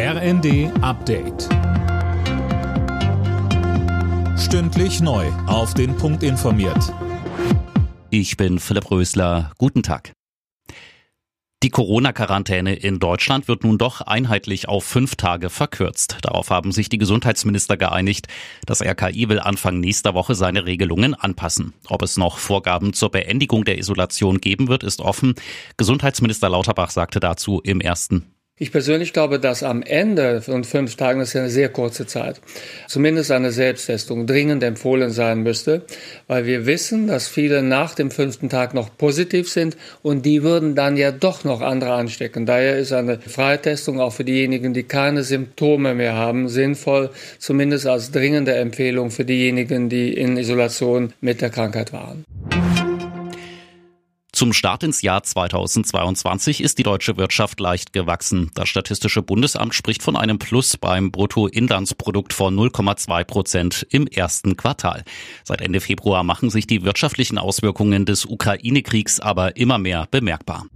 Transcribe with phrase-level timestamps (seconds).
[0.00, 1.48] RND Update.
[4.38, 5.26] Stündlich neu.
[5.48, 6.94] Auf den Punkt informiert.
[8.08, 9.50] Ich bin Philipp Rösler.
[9.58, 10.12] Guten Tag.
[11.64, 16.18] Die Corona-Quarantäne in Deutschland wird nun doch einheitlich auf fünf Tage verkürzt.
[16.22, 18.28] Darauf haben sich die Gesundheitsminister geeinigt.
[18.66, 21.74] Das RKI will Anfang nächster Woche seine Regelungen anpassen.
[21.88, 25.34] Ob es noch Vorgaben zur Beendigung der Isolation geben wird, ist offen.
[25.76, 31.20] Gesundheitsminister Lauterbach sagte dazu im ersten ich persönlich glaube, dass am Ende von fünf Tagen,
[31.20, 32.40] das ist ja eine sehr kurze Zeit,
[32.88, 35.82] zumindest eine Selbsttestung dringend empfohlen sein müsste,
[36.26, 40.74] weil wir wissen, dass viele nach dem fünften Tag noch positiv sind und die würden
[40.74, 42.46] dann ja doch noch andere anstecken.
[42.46, 48.10] Daher ist eine Freitestung auch für diejenigen, die keine Symptome mehr haben, sinnvoll, zumindest als
[48.10, 52.24] dringende Empfehlung für diejenigen, die in Isolation mit der Krankheit waren.
[54.38, 58.52] Zum Start ins Jahr 2022 ist die deutsche Wirtschaft leicht gewachsen.
[58.54, 65.02] Das Statistische Bundesamt spricht von einem Plus beim Bruttoinlandsprodukt von 0,2 Prozent im ersten Quartal.
[65.42, 70.66] Seit Ende Februar machen sich die wirtschaftlichen Auswirkungen des Ukraine-Kriegs aber immer mehr bemerkbar.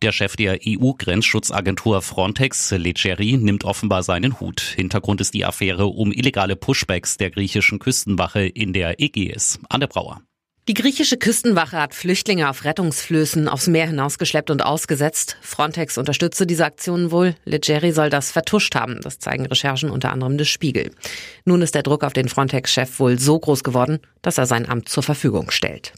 [0.00, 4.62] Der Chef der EU-Grenzschutzagentur Frontex, Leggeri, nimmt offenbar seinen Hut.
[4.62, 9.58] Hintergrund ist die Affäre um illegale Pushbacks der griechischen Küstenwache in der Ägäis.
[9.68, 10.22] Anne Brauer.
[10.68, 15.36] Die griechische Küstenwache hat Flüchtlinge auf Rettungsflößen aufs Meer hinausgeschleppt und ausgesetzt.
[15.40, 17.36] Frontex unterstütze diese Aktionen wohl.
[17.44, 19.00] Leggeri soll das vertuscht haben.
[19.00, 20.90] Das zeigen Recherchen unter anderem des Spiegel.
[21.44, 24.88] Nun ist der Druck auf den Frontex-Chef wohl so groß geworden, dass er sein Amt
[24.88, 25.92] zur Verfügung stellt.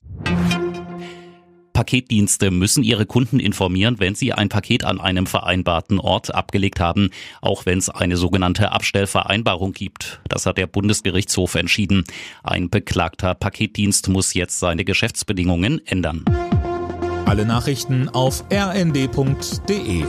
[1.79, 7.11] Paketdienste müssen ihre Kunden informieren, wenn sie ein Paket an einem vereinbarten Ort abgelegt haben,
[7.41, 10.19] auch wenn es eine sogenannte Abstellvereinbarung gibt.
[10.29, 12.03] Das hat der Bundesgerichtshof entschieden.
[12.43, 16.25] Ein beklagter Paketdienst muss jetzt seine Geschäftsbedingungen ändern.
[17.27, 20.03] Alle Nachrichten auf rnd.de